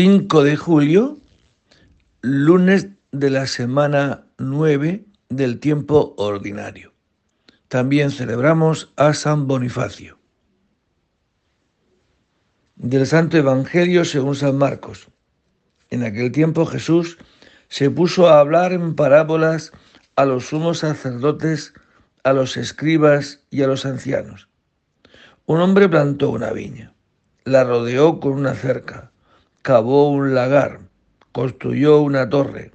[0.00, 1.18] 5 de julio,
[2.20, 6.92] lunes de la semana 9 del tiempo ordinario.
[7.66, 10.16] También celebramos a San Bonifacio.
[12.76, 15.08] Del Santo Evangelio según San Marcos.
[15.90, 17.18] En aquel tiempo Jesús
[17.66, 19.72] se puso a hablar en parábolas
[20.14, 21.74] a los sumos sacerdotes,
[22.22, 24.48] a los escribas y a los ancianos.
[25.46, 26.94] Un hombre plantó una viña,
[27.42, 29.10] la rodeó con una cerca,
[29.62, 30.80] cavó un lagar,
[31.32, 32.72] construyó una torre,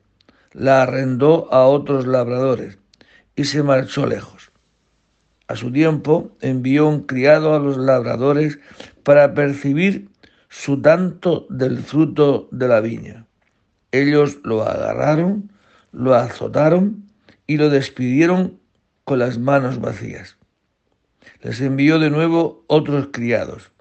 [0.52, 2.78] la arrendó a otros labradores
[3.36, 4.52] y se marchó lejos.
[5.48, 8.60] A su tiempo envió un criado a los labradores
[9.04, 10.10] para percibir
[10.50, 13.26] su tanto del fruto de la viña.
[13.91, 15.52] Ellos lo agarraron,
[15.91, 17.05] lo azotaron
[17.48, 18.60] y lo despidieron
[19.04, 20.38] con las manos vacías.
[21.41, 23.72] Les envió de nuevo otros criados.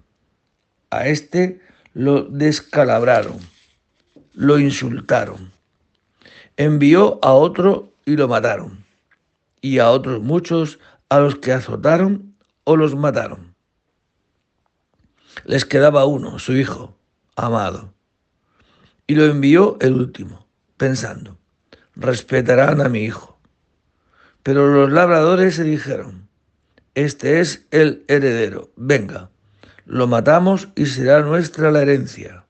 [0.91, 1.61] A este
[1.95, 3.39] lo descalabraron,
[4.33, 5.53] lo insultaron.
[6.57, 8.85] Envió a otro y lo mataron,
[9.61, 13.55] y a otros muchos a los que azotaron o los mataron.
[15.45, 16.97] Les quedaba uno, su hijo,
[17.37, 17.93] amado,
[19.07, 21.39] y lo envió el último, pensando,
[21.97, 23.39] respetarán a mi hijo.
[24.43, 26.29] Pero los labradores se dijeron,
[26.95, 29.31] este es el heredero, venga,
[29.87, 32.45] lo matamos y será nuestra la herencia.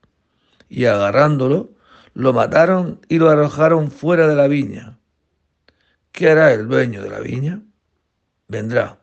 [0.68, 1.70] Y agarrándolo,
[2.14, 4.98] lo mataron y lo arrojaron fuera de la viña.
[6.12, 7.60] ¿Qué hará el dueño de la viña?
[8.48, 8.98] vendrá,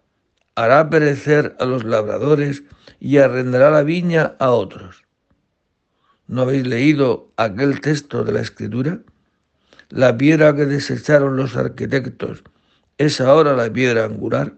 [0.54, 2.64] hará perecer a los labradores
[3.00, 5.04] y arrendará la viña a otros.
[6.28, 9.00] ¿No habéis leído aquel texto de la Escritura?
[9.90, 12.44] La piedra que desecharon los arquitectos
[13.00, 14.54] es ahora la piedra angular.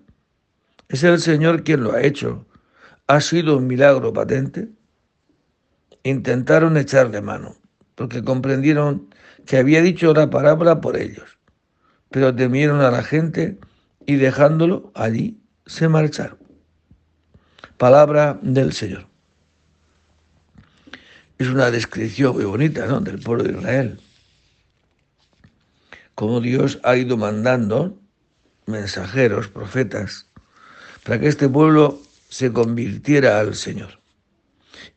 [0.90, 2.46] Es el Señor quien lo ha hecho.
[3.12, 4.70] ¿Ha sido un milagro patente?
[6.04, 7.58] Intentaron echarle mano,
[7.96, 9.14] porque comprendieron
[9.46, 11.38] que había dicho la parábola por ellos,
[12.10, 13.60] pero temieron a la gente
[14.06, 16.38] y dejándolo allí se marcharon.
[17.76, 19.06] Palabra del Señor.
[21.38, 23.02] Es una descripción muy bonita ¿no?
[23.02, 24.00] del pueblo de Israel.
[26.16, 28.00] Como Dios ha ido mandando
[28.68, 30.28] mensajeros, profetas,
[31.04, 32.00] para que este pueblo
[32.32, 34.00] se convirtiera al Señor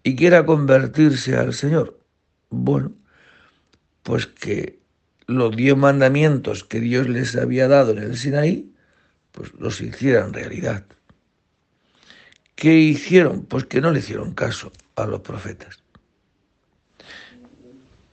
[0.04, 1.98] y quiera convertirse al Señor.
[2.48, 2.92] Bueno,
[4.04, 4.78] pues que
[5.26, 8.72] los diez mandamientos que Dios les había dado en el Sinaí
[9.32, 10.86] pues los hicieran realidad.
[12.54, 13.42] ¿Qué hicieron?
[13.46, 15.82] Pues que no le hicieron caso a los profetas.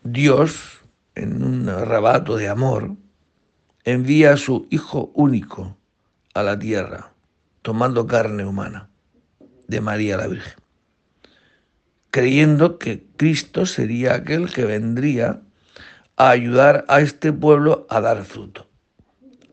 [0.02, 0.80] Dios,
[1.14, 2.96] en un arrebato de amor,
[3.84, 5.78] envía a su Hijo único
[6.34, 7.14] a la tierra,
[7.62, 8.91] tomando carne humana
[9.72, 10.54] de María la Virgen,
[12.12, 15.42] creyendo que Cristo sería aquel que vendría
[16.18, 18.70] a ayudar a este pueblo a dar fruto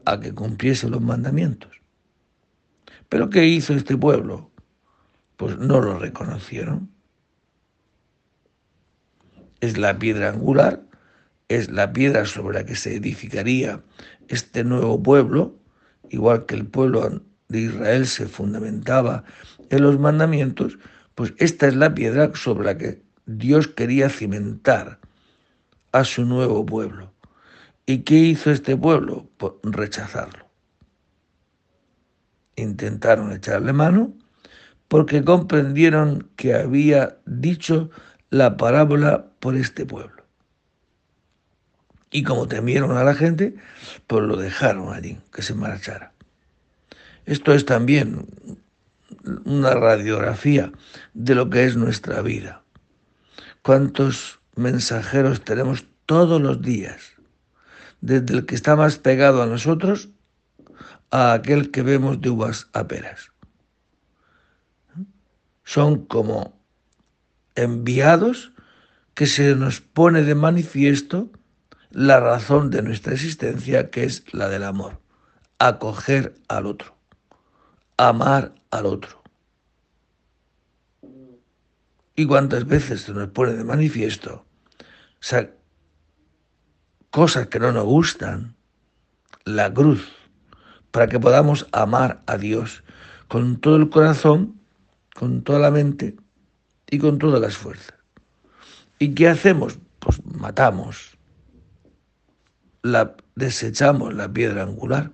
[0.05, 1.71] a que cumpliese los mandamientos.
[3.09, 4.51] Pero ¿qué hizo este pueblo?
[5.37, 6.91] Pues no lo reconocieron.
[9.61, 10.83] Es la piedra angular,
[11.49, 13.83] es la piedra sobre la que se edificaría
[14.29, 15.55] este nuevo pueblo,
[16.11, 19.25] igual que el pueblo de Israel se fundamentaba
[19.71, 20.79] en los mandamientos,
[21.15, 24.99] pues esta es la piedra sobre la que Dios quería cimentar
[25.93, 27.13] a su nuevo pueblo.
[27.87, 29.29] ¿Y qué hizo este pueblo?
[29.39, 30.47] Pues rechazarlo.
[32.57, 34.13] Intentaron echarle mano
[34.89, 37.91] porque comprendieron que había dicho
[38.31, 40.25] la parábola por este pueblo.
[42.11, 43.55] Y como temieron a la gente,
[44.07, 46.13] pues lo dejaron allí, que se marchara.
[47.29, 48.27] Esto es también
[49.45, 50.73] una radiografía
[51.15, 52.63] de lo que es nuestra vida.
[53.63, 57.19] ¿Cuántos mensajeros tenemos todos los días?
[58.01, 60.09] desde el que está más pegado a nosotros
[61.11, 63.33] a aquel que vemos de uvas a peras.
[65.65, 66.59] Son como
[67.55, 68.53] enviados
[69.15, 71.31] que se nos pone de manifiesto
[71.91, 75.01] la razón de nuestra existencia, que es la del amor,
[75.59, 76.97] acoger al otro,
[77.99, 79.23] amar al otro.
[82.17, 84.45] Y cuántas veces se nos pone de manifiesto
[87.11, 88.55] cosas que no nos gustan,
[89.45, 90.09] la cruz,
[90.91, 92.83] para que podamos amar a Dios
[93.29, 94.61] con todo el corazón,
[95.15, 96.17] con toda la mente
[96.91, 97.95] y con todas las fuerzas.
[98.99, 99.79] ¿Y qué hacemos?
[99.99, 101.17] Pues matamos,
[102.83, 105.11] la, desechamos la piedra angular,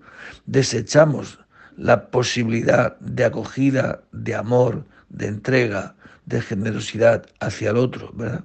[0.47, 1.39] desechamos
[1.76, 8.44] la posibilidad de acogida, de amor, de entrega, de generosidad hacia el otro, ¿verdad?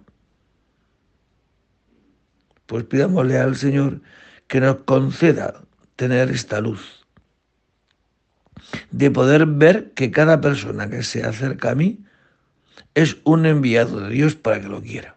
[2.65, 4.01] Pues pidámosle al Señor
[4.47, 5.61] que nos conceda
[5.95, 7.05] tener esta luz,
[8.91, 12.03] de poder ver que cada persona que se acerca a mí
[12.95, 15.15] es un enviado de Dios para que lo quiera.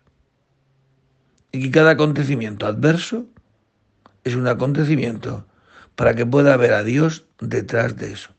[1.50, 3.26] Y que cada acontecimiento adverso
[4.25, 5.47] es un acontecimiento
[5.94, 8.31] para que pueda ver a Dios detrás de eso.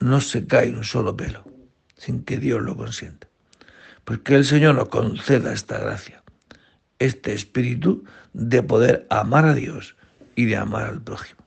[0.00, 1.44] No se cae un solo pelo
[1.96, 3.28] sin que Dios lo consienta.
[4.04, 6.22] Pues que el Señor nos conceda esta gracia,
[6.98, 9.96] este espíritu de poder amar a Dios
[10.36, 11.43] y de amar al prójimo.